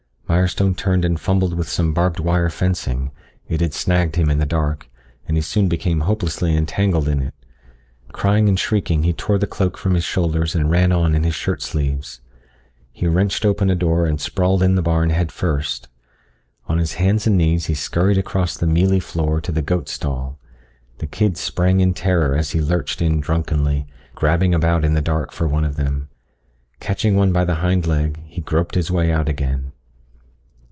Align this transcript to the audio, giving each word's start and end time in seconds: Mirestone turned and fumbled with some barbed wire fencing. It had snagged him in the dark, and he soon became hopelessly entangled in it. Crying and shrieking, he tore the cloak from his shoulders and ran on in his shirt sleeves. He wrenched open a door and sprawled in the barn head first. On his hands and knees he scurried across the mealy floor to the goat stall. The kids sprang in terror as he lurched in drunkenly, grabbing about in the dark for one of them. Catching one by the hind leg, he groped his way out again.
Mirestone 0.31 0.77
turned 0.77 1.03
and 1.03 1.19
fumbled 1.19 1.55
with 1.57 1.67
some 1.67 1.91
barbed 1.93 2.17
wire 2.17 2.49
fencing. 2.49 3.11
It 3.49 3.59
had 3.59 3.73
snagged 3.73 4.15
him 4.15 4.29
in 4.29 4.37
the 4.39 4.45
dark, 4.45 4.87
and 5.27 5.35
he 5.35 5.41
soon 5.41 5.67
became 5.67 5.99
hopelessly 5.99 6.55
entangled 6.55 7.09
in 7.09 7.21
it. 7.21 7.33
Crying 8.13 8.47
and 8.47 8.57
shrieking, 8.57 9.03
he 9.03 9.11
tore 9.11 9.37
the 9.37 9.45
cloak 9.45 9.77
from 9.77 9.93
his 9.93 10.05
shoulders 10.05 10.55
and 10.55 10.71
ran 10.71 10.93
on 10.93 11.15
in 11.15 11.23
his 11.25 11.35
shirt 11.35 11.61
sleeves. 11.61 12.21
He 12.93 13.07
wrenched 13.07 13.43
open 13.45 13.69
a 13.69 13.75
door 13.75 14.05
and 14.05 14.21
sprawled 14.21 14.63
in 14.63 14.75
the 14.75 14.81
barn 14.81 15.09
head 15.09 15.33
first. 15.33 15.89
On 16.67 16.77
his 16.77 16.93
hands 16.93 17.27
and 17.27 17.37
knees 17.37 17.65
he 17.65 17.73
scurried 17.73 18.17
across 18.17 18.55
the 18.55 18.65
mealy 18.65 19.01
floor 19.01 19.41
to 19.41 19.51
the 19.51 19.61
goat 19.61 19.89
stall. 19.89 20.39
The 20.99 21.07
kids 21.07 21.41
sprang 21.41 21.81
in 21.81 21.93
terror 21.93 22.37
as 22.37 22.51
he 22.51 22.61
lurched 22.61 23.01
in 23.01 23.19
drunkenly, 23.19 23.85
grabbing 24.15 24.53
about 24.53 24.85
in 24.85 24.93
the 24.93 25.01
dark 25.01 25.33
for 25.33 25.45
one 25.45 25.65
of 25.65 25.75
them. 25.75 26.07
Catching 26.79 27.17
one 27.17 27.33
by 27.33 27.43
the 27.43 27.55
hind 27.55 27.85
leg, 27.85 28.21
he 28.23 28.39
groped 28.39 28.75
his 28.75 28.89
way 28.89 29.11
out 29.11 29.27
again. 29.27 29.73